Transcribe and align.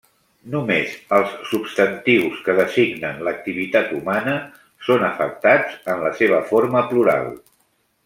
Només 0.51 0.93
els 1.17 1.35
substantius 1.49 2.39
que 2.47 2.57
designen 2.61 3.21
l'activitat 3.29 3.93
humana 4.01 4.35
són 4.89 5.09
afectats 5.13 5.81
en 5.95 6.07
la 6.09 6.15
seva 6.23 6.45
forma 6.53 6.87
plural. 6.93 7.35